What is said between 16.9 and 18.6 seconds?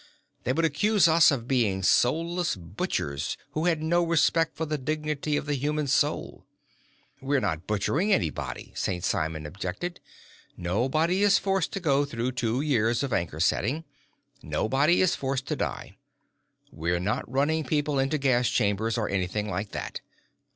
not running people into gas